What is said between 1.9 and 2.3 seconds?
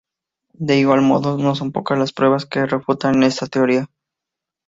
las